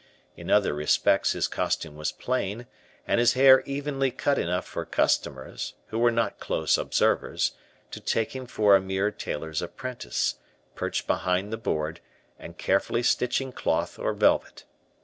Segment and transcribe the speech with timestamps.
[0.35, 2.65] In other respects his costume was plain,
[3.07, 7.51] and his hair evenly cut enough for customers, who were not close observers,
[7.91, 10.37] to take him for a mere tailor's apprentice,
[10.73, 11.99] perched behind the board,
[12.39, 14.65] and carefully stitching cloth or velvet.